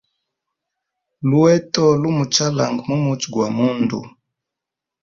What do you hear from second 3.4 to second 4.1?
mundu.